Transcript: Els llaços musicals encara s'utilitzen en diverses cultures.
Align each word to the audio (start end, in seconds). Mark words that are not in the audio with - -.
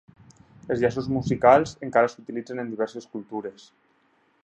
Els 0.75 0.81
llaços 0.83 1.09
musicals 1.17 1.75
encara 1.89 2.11
s'utilitzen 2.15 2.65
en 2.65 2.75
diverses 2.75 3.11
cultures. 3.15 3.73